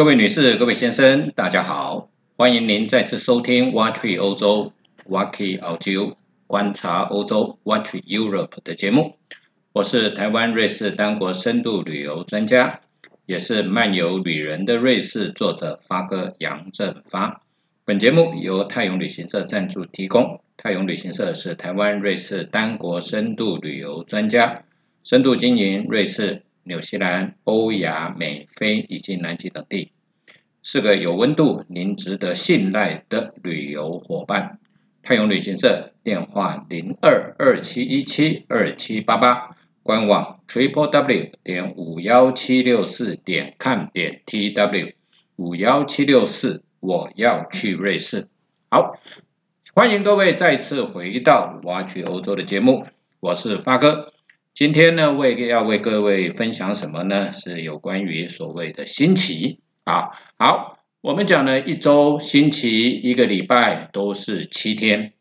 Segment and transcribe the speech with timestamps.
[0.00, 4.72] 各位女士、各位先生，大家好，欢迎您再次收听 Watch 欧洲
[5.04, 9.16] Watch 澳洲观察欧洲 Watch Europe 的节目。
[9.74, 12.80] 我是台湾瑞士单国深度旅游专家，
[13.26, 17.42] 也是漫游旅人的瑞士作者发哥杨振发。
[17.84, 20.40] 本节目由泰永旅行社赞助提供。
[20.56, 24.62] 泰永旅行社是台湾瑞士单国深度旅游专家，
[25.04, 26.44] 深度经营瑞士。
[26.62, 29.92] 纽西兰、欧亚、美非以及南极等地，
[30.62, 34.58] 是个有温度、您值得信赖的旅游伙伴。
[35.02, 44.92] 泰永旅行社电话零二二七一七二七八八，官网 triple w 点五幺七六四点 com 点 t w
[45.36, 48.28] 五幺七六四，我要去瑞士。
[48.68, 49.00] 好，
[49.74, 52.86] 欢迎各位再次回到挖掘欧洲的节目，
[53.20, 54.12] 我是发哥。
[54.52, 57.32] 今天呢，为要为各位分享什么呢？
[57.32, 60.10] 是有关于所谓的星期啊。
[60.38, 65.14] 好，我们讲了一周、星期、一个礼拜都是七天。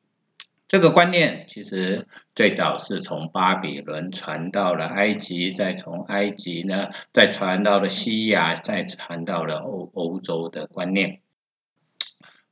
[0.68, 2.06] 这个观念其实
[2.36, 11.22] 最早是从巴比伦传到了埃及，再从埃及呢，再传到了西亚，再传到了欧欧洲的观念。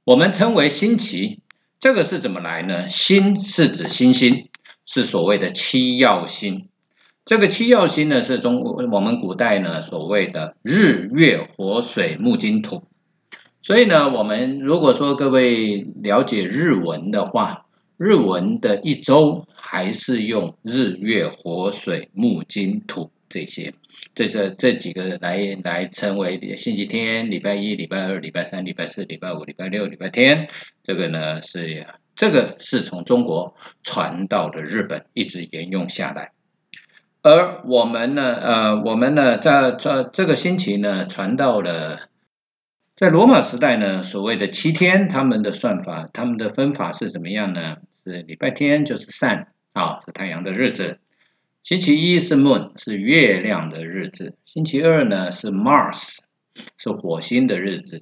[0.06, 1.42] 我们称为星期，
[1.80, 2.88] 这个是怎么来呢？
[2.88, 4.50] 星是指星星。
[4.88, 6.70] 是所谓的七曜星，
[7.26, 12.84] 这个七曜星呢，是中国我们古代呢所谓的日月火水木金土。
[13.62, 17.66] 所以呢，我们如果说各位了解日文的话，
[17.98, 23.74] 日文的一周还是用日月火水木金土这些，
[24.16, 30.48] 这是这几个来来称为星期天，礼拜一、礼拜二、礼拜三、礼拜四、礼拜五、礼拜六、礼拜天，
[30.82, 31.86] 这个呢是。
[32.18, 36.32] 这个是从中国传到的日本，一直沿用下来。
[37.22, 42.10] 而我们呢，呃，我们呢，在这这个星期呢，传到了
[42.96, 47.78] 在罗马时代呢，所谓的七天，他们的算法，他们的分法是怎么样呢？
[48.04, 50.98] 是礼拜天就是 sun 啊，是太阳的日子；
[51.62, 56.18] 星期一是 moon，是月亮的日子；星期二呢是 mars，
[56.78, 58.02] 是火星的日子。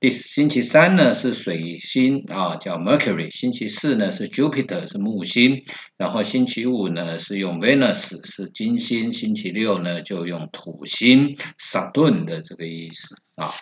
[0.00, 3.30] 第星期三呢是水星啊，叫 Mercury。
[3.30, 5.64] 星期四呢是 Jupiter，是木星。
[5.98, 9.10] 然后星期五呢是用 Venus，是金星。
[9.10, 13.52] 星期六呢就用土星 Saturn 的这个意思啊。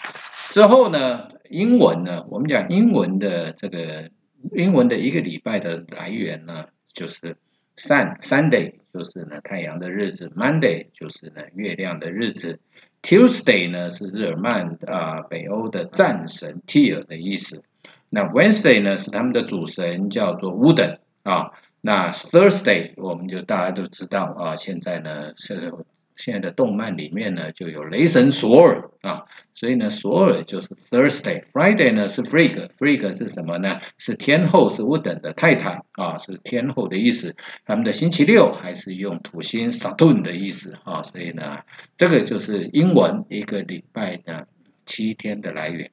[0.50, 4.08] 之后呢，英文呢，我们讲英文的这个
[4.54, 7.36] 英文的一个礼拜的来源呢，就是
[7.76, 12.60] Sun Sunday，就是呢太阳的日子；Monday 就是呢月亮的日子。
[13.02, 17.62] Tuesday 呢是日耳曼啊北欧的战神 Tyr 的意思，
[18.08, 25.72] 那 Wednesday 呢是他们的主神叫做 Wooden 啊，那 Thursday 我们就大家都知道啊，现在呢是。
[26.18, 33.80] 现在的动漫里面呢，就有雷神索尔啊，所以呢，索尔就是 Thursday，Friday 呢是 Freak，Freak 是什么呢？
[33.98, 37.36] 是天后，是乌等的泰坦啊，是天后的意思。
[37.64, 41.60] 他们的星期六还是用土星 Saturn 的意思啊，所以呢，
[41.96, 44.48] 这个就是英文一个礼拜的
[44.84, 45.92] 七天的来源。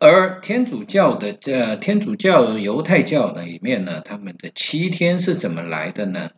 [0.00, 6.30] 而天主教的这天主教犹太教里面呢，他们的七天是怎么来的呢？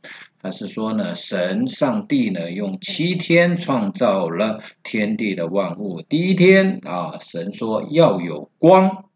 [0.44, 6.03] 他是说呢，神上帝呢用七天创造了天地的万物。
[6.03, 9.06] 第一天啊，神说要有光，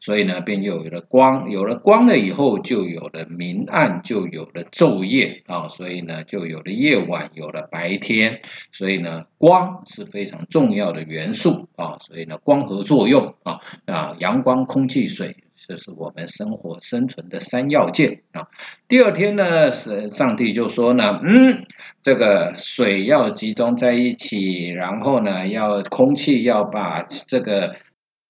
[0.00, 1.52] 所以呢便有了光。
[1.52, 8.40] 有了光了以后，就有了明暗，就有了昼夜啊，所以呢就有了夜晚，有了白天。
[8.72, 15.36] 所以呢，光是非常重要的元素啊，所以呢光合作用啊啊，阳光、空气、水。
[15.64, 18.48] 这是我们生活生存的三要件啊。
[18.88, 21.66] 第二天呢，是上帝就说呢，嗯，
[22.02, 27.76] 这个水要集中在一起，然后呢，要空气要把这个，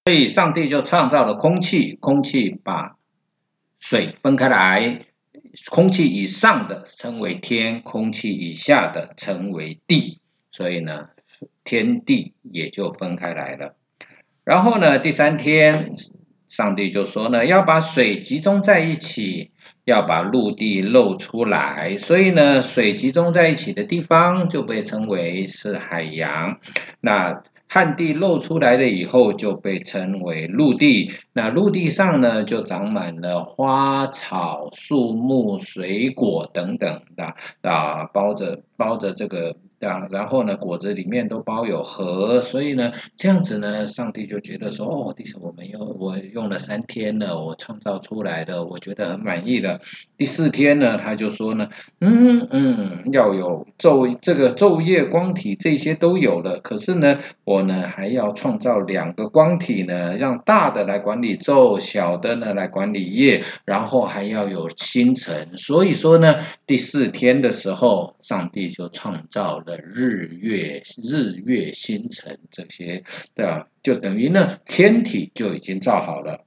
[0.04, 2.97] 所以上帝就创造了空气，空气把
[3.81, 5.06] 水分开来，
[5.71, 11.09] 空气以上的称为天，空气以下的称为地，所以呢，
[11.65, 13.74] 天地也就分开来了。
[14.45, 15.95] 然后呢，第三天。
[16.53, 19.53] 上帝就说呢，要把水集中在一起，
[19.87, 26.60] 要把陆地露出来，所以呢，水集中在一起的地方就被称为是海洋。
[27.01, 31.10] 那旱地露出来了以后，就被称为陆地。
[31.33, 39.57] 那陆地上呢，就长满了花草、树木、水果等等的啊，包着包着这个
[39.87, 49.81] 啊，然后呢，果子里面都包有核，所以呢，这样子呢，上帝就觉得说，哦，第四我们用我用了三天了，我创造出来的，我觉得很满意了。
[50.17, 51.69] 第四天呢，他就说呢，
[52.01, 65.57] 嗯嗯，要有昼这个昼夜光体这些都有了，可是呢，我呢还要创造两个光体呢，让大的来管理昼，小的呢来管理夜，然后还要有星辰。
[65.57, 66.37] 所以说呢，
[66.67, 69.72] 第四天的时候，上帝就创造了。
[69.78, 73.04] 日月日月星辰这些
[73.34, 76.45] 的，就等于呢天体就已经造好了。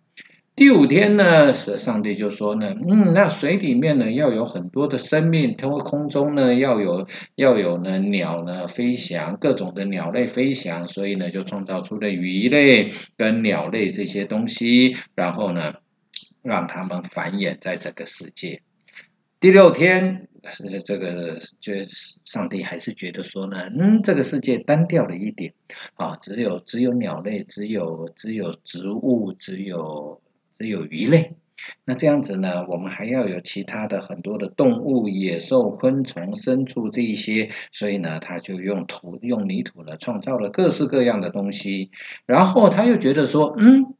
[0.56, 15.74] 第五天呢，是上帝就说呢，嗯，那水里面呢要有很多的生命，通过空中呢要有要有呢鸟呢飞翔，各种的鸟类飞翔，所以呢就创造出了鱼类跟鸟类这些东西，然后呢
[16.42, 18.62] 让它们繁衍在这个世界。
[19.39, 20.27] 第六天。
[20.51, 21.74] 是这个，就
[22.25, 25.53] 上帝还是觉得说呢，嗯，这个世界单调了一点，
[25.95, 30.21] 啊，只有只有鸟类，只有只有植物，只有
[30.59, 31.33] 只有鱼类，
[31.83, 41.89] 那这样子呢，我们还要有其他的很多的动物、野兽、昆虫、牲畜这一些，所以呢，他就用土用泥土呢，创造了各式各样的东西，
[42.25, 43.94] 然后他又觉得说，嗯。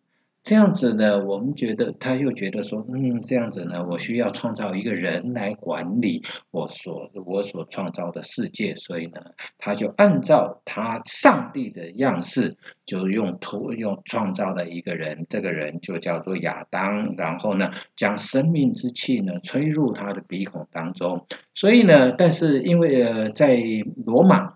[0.45, 6.21] 这样子呢，我们觉得他又觉得说，嗯，这样子呢，我需要创造一个人来管理
[6.51, 9.21] 我所我所创造的世界，所以呢，
[9.57, 21.25] 他就按照他上帝的样式，就用土用创造了一个人，这个人就叫做亚当，然后呢，将生命之气呢吹入他的鼻孔当中，
[21.56, 23.57] 所以呢，但是因为呃，在
[24.06, 24.55] 罗马。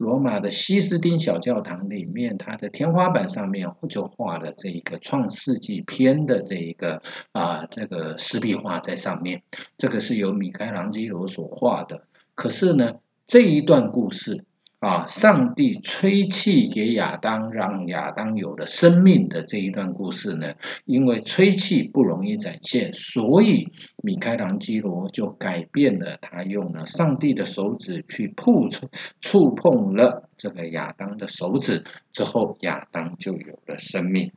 [0.00, 7.02] 罗马的西斯丁小教堂里面，它的天花板上面就画了这一个《创世纪》篇的这一个
[7.32, 9.42] 啊这个石壁画在上面，
[9.76, 12.04] 这个是由米开朗基罗所画的。
[12.34, 12.94] 可是呢，
[13.26, 14.46] 这一段故事。
[14.80, 15.06] 啊！
[15.06, 20.54] 上帝吹气给亚当，让亚当有了生命的这一段故事呢？
[20.86, 23.68] 因为吹气不容易展现，所以
[24.02, 28.70] 米开朗基罗就改变了，他用了上帝的手指去触
[29.20, 34.32] 触碰了这个亚当的手指之后，亚当就有了生命。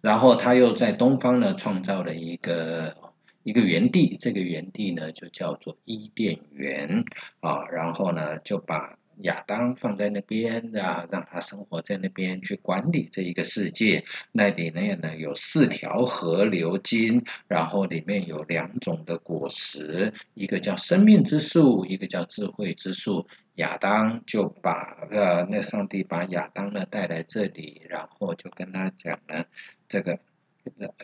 [0.00, 2.96] 然后他又在东方呢创造了一个
[3.44, 7.04] 一个园地，这个园地呢就叫做伊甸园
[7.38, 7.64] 啊。
[7.72, 14.04] 然后呢就把亚当放在那边啊，让他生活在那边去管理这一个世界。
[14.32, 23.26] 那里面呢有四条河流经，然后里面有两种的果实，一个叫生命之树，一个叫智慧之树。
[23.54, 29.46] 亚当就把呃，那上帝把亚当呢带来这里，然后就跟他讲了
[29.88, 30.18] 这个。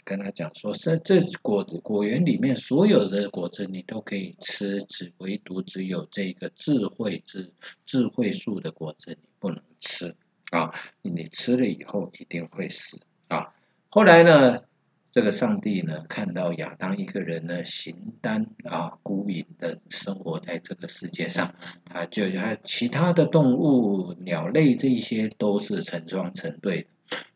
[0.04, 7.52] 跟他讲说，这这果子果园里面所有的果子你都可以吃，只唯独只有这个智慧之
[7.84, 10.16] 智慧树的果子你不能吃
[10.50, 10.72] 啊！
[11.02, 13.52] 你吃了以后一定会死啊！
[13.90, 14.62] 后来呢，
[15.10, 21.54] 这个上帝呢看到亚当一个人呢形单啊孤影的生活在这个世界上，
[21.84, 26.88] 他就他其他的动物鸟类这一些都是成双成对的，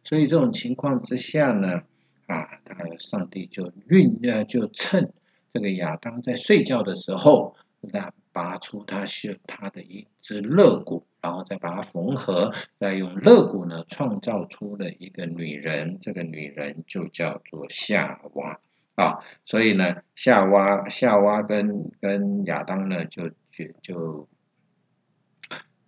[0.03, 1.83] 所以这种情况之下呢。
[2.27, 5.13] 啊，他上帝就运呃，就趁
[5.53, 18.61] 这个亚当在睡觉的时候，那拔出他是他的一只肋骨，然后再把它缝合，再用肋骨呢创造出了一个女人，这个女人就叫做夏娃
[18.95, 19.19] 啊。
[19.45, 24.29] 所以呢，夏娃夏娃跟跟亚当呢就就就。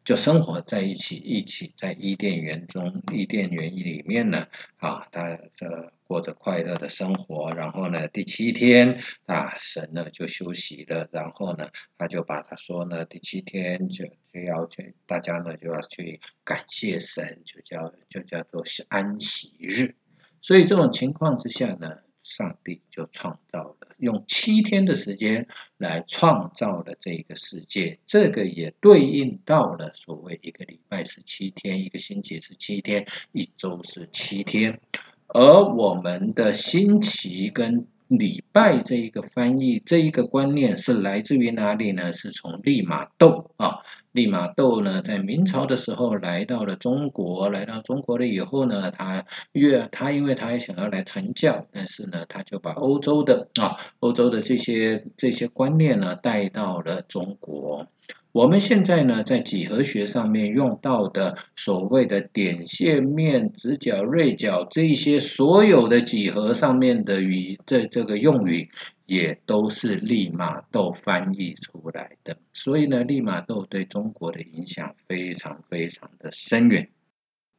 [0.04, 7.50] 就生活在一起，一起在伊甸园中，伊甸园里面呢，啊，他这过着快乐的生活。
[7.52, 11.08] 然后呢，第七天啊，神呢就休息了。
[11.12, 19.94] 然后呢，他就把他说呢，第七天就就要去，大家呢就要去感谢神，就叫就叫做安息日。
[20.40, 21.98] 所以这种情况之下呢。
[22.28, 25.46] 上帝就创造了，用七天的时间
[25.76, 34.80] 来创造了这个世界，这个也对应到了所谓一个礼拜是七天，一个星期是七天，一周是七天，
[35.28, 37.86] 而我们的星期跟。
[38.08, 42.12] 礼拜这一个翻译，这一个观念是来自于哪里呢？
[42.12, 43.78] 是从利玛窦啊，
[44.12, 57.88] 利玛窦呢，在明朝的时候来到了中国，来到中国了以后呢，他越他因为他也想要来传教，但是呢，他就把欧洲的啊，欧洲的这些这些观念呢带到了中国。
[58.36, 68.68] 我们现在呢，在几何学上面用到的所谓的点、线、面、直角、锐角这一些所有的几何上面的语这这个用语，
[69.06, 72.36] 也都是利玛窦翻译出来的。
[72.52, 76.90] 所以呢，利玛窦对中国的影响非常非常的深远。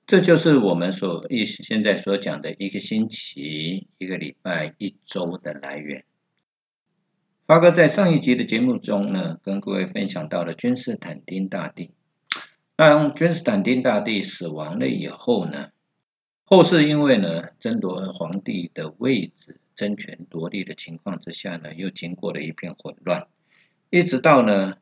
[0.05, 6.03] 这就是我们所一现在所讲的一个星期、一个礼拜、一周的来源。
[7.47, 11.91] 发哥在上一集的节目中呢，跟各位分享到了君士坦丁大帝。
[12.75, 15.69] 当君士坦丁大帝死亡了以后呢，
[16.43, 23.29] 后世因为呢争夺皇帝的位置、争权夺利的情况之下呢，又经过了一片混乱，
[23.89, 24.73] 一直到呢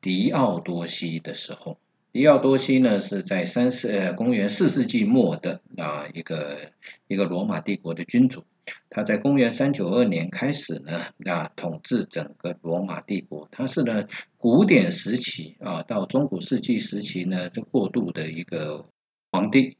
[0.00, 1.78] 狄奥多西的时候。
[2.12, 6.70] 狄奥多西呢是在三世呃公元四世纪末的啊一个
[7.08, 8.44] 一个罗马帝国的君主。
[8.90, 13.48] 他在公元三九二年开始呢，啊，统治整个罗马帝国。
[13.50, 18.90] 他是呢古典时期啊到中古世纪时期呢这过渡的一个
[19.30, 19.78] 皇帝。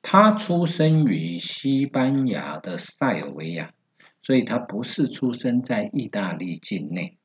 [0.00, 3.74] 他出生于西班牙的塞尔维亚，
[4.22, 7.18] 所以他不是出生在意大利境内。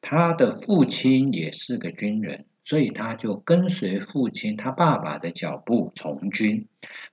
[0.00, 2.46] 他的父亲也是个军人。
[2.68, 6.66] 所以他就跟随父亲他爸爸的脚步从军，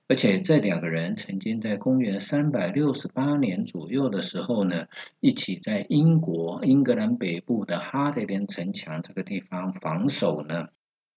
[0.06, 4.86] 而且这两个人曾经在公元三百六十八年左右的时候呢，
[5.18, 10.68] 一起在英国英格兰北部的哈德连城墙这个地方防守呢，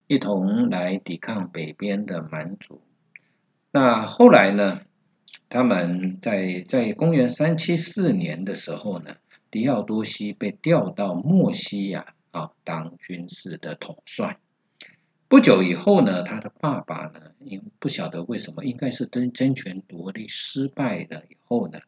[0.08, 2.82] 一同来抵抗北边的蛮族。
[3.74, 4.80] 那后来呢，
[5.50, 9.18] 他们在在公元三七四年的时候呢，
[9.52, 12.14] 狄奥多西被调到墨西亚。
[12.32, 14.38] 啊，当军事的统帅。
[15.28, 21.82] 不久以后呢，他的爸爸呢，因不晓得为什么，应该是争争权夺利失败了以后呢，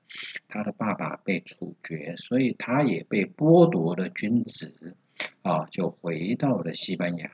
[0.48, 4.96] 他的爸爸被处决，所以他也被剥夺了军职，
[5.42, 7.32] 啊，就回到了西班牙。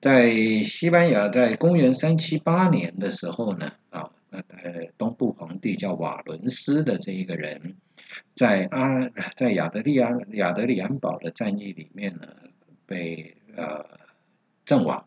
[0.00, 7.76] 在西班牙，在公元三七八年的时候呢，啊，呃，东部皇帝叫瓦伦斯的这一个人。
[8.34, 12.28] 在阿在亚德利安亚德里安堡的战役里面呢，
[12.86, 13.84] 被呃
[14.64, 15.06] 阵亡，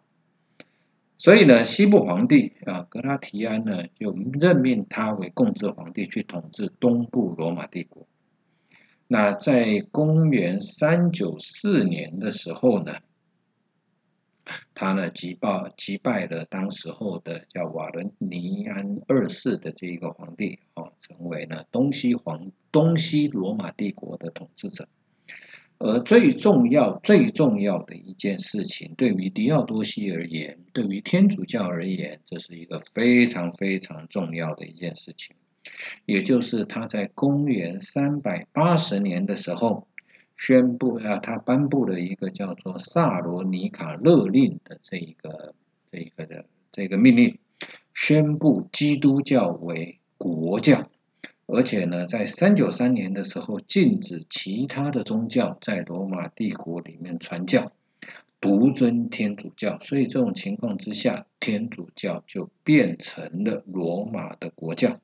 [1.17, 8.07] 所以呢，西部皇帝啊格拉提安呢就任命他为共治皇帝，去统治东部罗马帝国。
[9.07, 12.95] 那在公元三九四年的时候呢。
[14.75, 24.89] 他呢击败击败了当时候的叫瓦伦尼安二世的这一个皇帝，哦，成为了东西皇东西罗马帝国的统治者。
[25.79, 35.35] 而最重要最重要的一件事情，对于狄奥多西而言，对于天主教而言，这是一个非常非常重要的一件事情，
[36.05, 39.87] 也就是他在公元三百八十年的时候。
[40.35, 45.53] 宣布啊，他颁布了一个叫做萨罗尼卡勒令的这一个
[45.91, 47.37] 这一个的这个命令，
[47.93, 50.89] 宣布基督教为国教，
[51.45, 57.71] 而且呢，在三九三年的时候禁止其他的宗教在罗马帝国里面传教，
[58.41, 59.79] 独尊天主教。
[59.79, 64.99] 所以这种情况之下，天主教就变成了罗马的国教，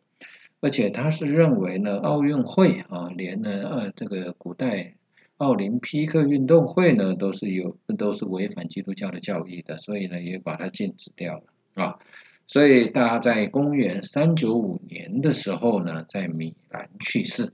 [0.60, 4.96] 而且他是认为呢，奥运会啊，连呢呃这个古代。
[5.40, 11.44] 奥林匹克运动会呢，都是有都是违反基督教的教义的，所以呢，也把它禁止掉了
[11.76, 11.98] 啊。
[12.46, 17.54] 所以，他在公元三九五年的时候呢，在米兰去世。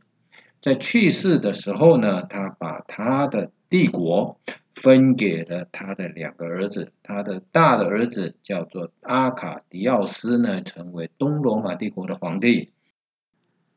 [0.62, 4.40] 在去世的时候呢，他把他的帝国
[4.74, 12.72] 分给了他的两个儿子，他的大的儿子叫做阿卡迪奥斯呢，成为东罗马帝国的皇帝。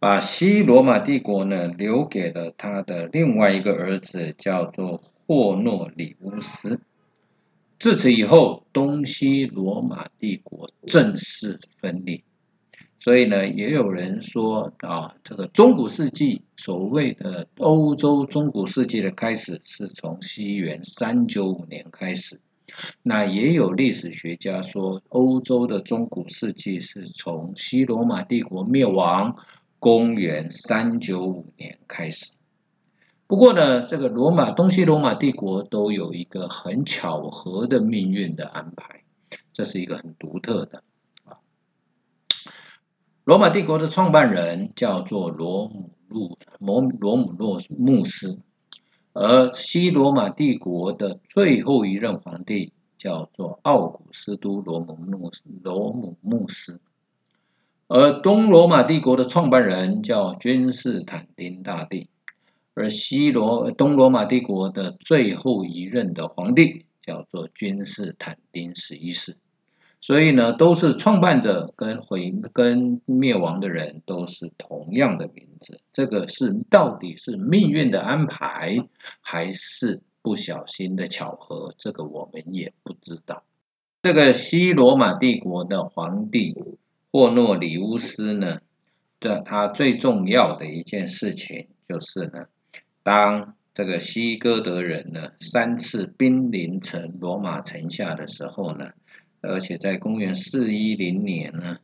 [0.00, 6.81] 把西罗马帝国呢留给了他的另外一个儿子，叫做霍诺里乌斯。
[7.81, 12.23] 自此以后，东西罗马帝国正式分裂。
[13.00, 22.40] 所以呢，也有人说啊，这个中古世纪所谓的欧洲中古世纪的开始，是从西元三九五年开始。
[23.02, 29.37] 那也有历史学家说，欧洲的中古世纪是从西罗马帝国灭亡。
[29.80, 32.32] 公元三九五年开始，
[33.28, 39.04] 不过呢，这个罗马东西罗马帝国都有一个很巧合的命运的安排，
[39.52, 40.82] 这是一个很独特的
[41.25, 41.38] 啊。
[43.23, 48.40] 罗马帝国的创办人叫做罗姆路罗罗姆洛穆斯，
[49.12, 55.30] 而西罗马帝国的最后一任皇帝叫做奥古斯都罗姆诺
[55.62, 56.80] 罗姆穆斯。
[57.88, 62.11] 而东罗马帝国的创办人叫君士坦丁大帝，
[62.75, 69.38] 而西罗东罗马帝国的最后一任的皇帝叫做君士坦丁十一世。
[70.02, 75.80] 所以呢，都是创办者跟毁跟灭亡的人都是同样的名字。
[75.90, 78.87] 这个是到底是命运的安排，
[79.23, 81.73] 还是不小心的巧合？
[81.78, 83.45] 这个我们也不知道。
[84.02, 86.54] 这个西罗马帝国的皇帝
[87.18, 88.60] 沃诺里乌斯呢，
[89.18, 92.46] 这他最重要的一件事情就是呢，
[93.02, 98.92] 当这个西哥德人呢三次兵临城罗马城下的时候呢。
[99.40, 101.78] 而且在公元四一零年呢，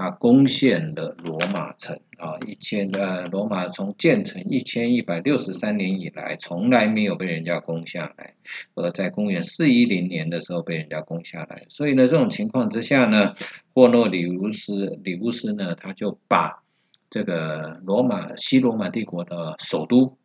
[0.00, 8.32] 他攻陷了罗马城啊，一千呃，罗马从建成一千一百六十三年以来，从来没有被人家攻下来，
[8.74, 13.34] 而在公元四一零年的时候被人家攻下来，所以呢，这种情况之下呢，
[13.74, 16.62] 霍诺里乌斯里乌斯呢，他就把
[17.10, 20.16] 这个罗马西罗马帝国的首都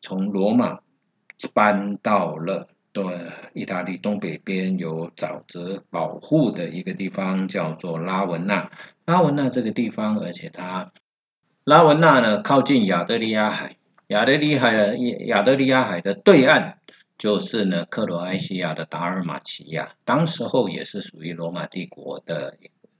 [0.00, 0.78] 从罗马
[1.52, 2.68] 搬到了。
[2.90, 3.04] 对，
[3.52, 8.70] 意大利东北边有沼泽保护的一个地方叫做拉文纳。
[9.08, 10.92] 拉文纳这个地方，而且它
[11.64, 16.76] 拉文纳呢靠近亚得里亚海，亚得里海的亚得里亚海的对岸
[17.16, 22.58] 就是呢克罗埃西亚的达尔马齐亚，当时候也是属于罗马帝国的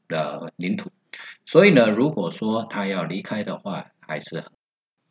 [0.09, 0.91] 的领土。
[1.45, 4.45] 所以呢，如果说他要离开的话，还是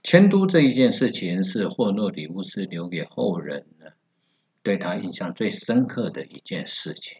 [0.01, 3.93] 迁都这一件事情是霍诺里乌斯留给后人的。
[4.63, 7.19] 对他印象最深刻的一件事情，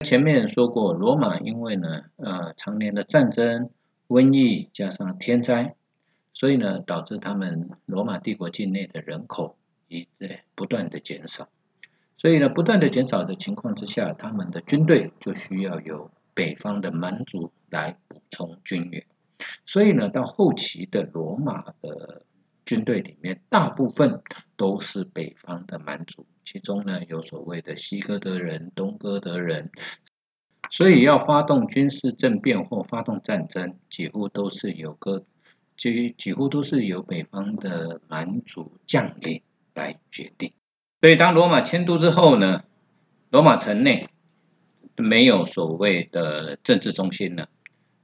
[0.00, 3.70] 前面说过，罗马因为呢，呃，常年的战争、
[4.08, 5.76] 瘟疫加上天灾，
[6.32, 9.56] 所以呢，导致他们罗马帝国境内的人口
[9.88, 11.48] 一直不断的减少，
[12.18, 19.06] 所以呢，不断的减少的情况之下，他们的军队就需要由北方的蛮族来补充军援，
[19.64, 22.22] 所以呢，到后期的罗马的。
[22.64, 24.22] 军队里面大部分
[24.56, 29.70] 都是北方的蛮族，其中呢有所谓的西哥德人、东哥德人，
[30.70, 35.24] 所以要发动军事政变或发动战争，几乎都是由个
[35.76, 39.42] 几几乎都是由北方的蛮族将领
[39.74, 40.52] 来决定。
[41.00, 42.64] 所以当罗马迁都之后呢，
[43.30, 44.08] 罗马城内
[44.96, 47.50] 没有所谓的政治中心了，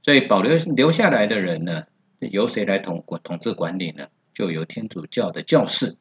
[0.03, 1.85] 所以保留留下来的人呢，
[2.19, 4.09] 由谁来统管统治管理呢？
[4.41, 5.97] 就由天主教的教士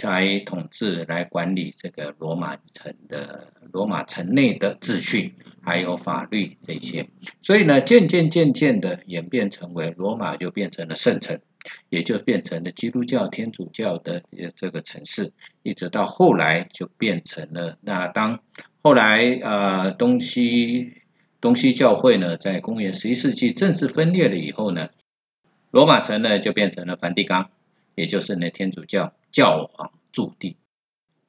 [0.00, 7.08] 来统治、来管理这个罗马城的罗马城内的秩序，还有法律这些。
[7.42, 11.40] 所以呢，渐渐渐渐的演变成为罗马就变成了圣城，
[11.88, 14.22] 也就变成了基督教、天主教的
[14.54, 15.32] 这个城市。
[15.64, 18.44] 一直到后来就变成了那当
[18.80, 21.02] 后来呃东西
[21.40, 24.90] 东西教会呢，在公元十一世纪正式分裂了以后呢。
[25.70, 27.50] 罗马城呢，就变成了梵蒂冈，
[27.94, 30.56] 也就是呢天主教教皇驻地，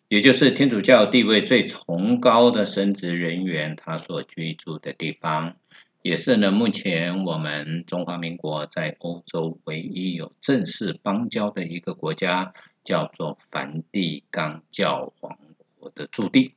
[0.08, 5.58] 也就是天主教地位最崇高的神职人员他所居住的地方，
[6.02, 15.38] 也是呢目前我们中华民国在欧洲唯一有正式邦交的一个国家，叫做梵蒂冈教皇
[15.78, 16.56] 国的驻地。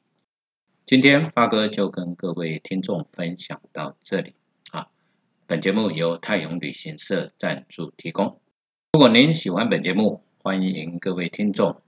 [0.87, 4.35] 今天发哥就跟各位听众分享到这里。
[5.47, 8.41] 本节目由泰永旅行社赞助提供。
[8.95, 11.83] 如果您喜欢本节目，欢迎各位听众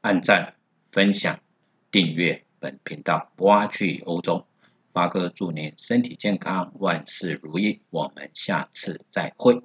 [0.00, 0.54] 按赞、
[0.90, 1.40] 分享、
[1.90, 3.30] 订阅本频道。
[3.36, 4.46] 挖去欧洲，
[4.94, 7.82] 发哥祝您身体健康，万事如意。
[7.90, 9.62] 我们下次再会。